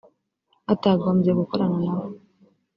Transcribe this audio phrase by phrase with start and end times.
[0.67, 2.03] batagombye gukorana na bo